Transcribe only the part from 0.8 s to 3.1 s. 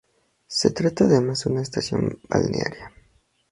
además de una estación balnearia.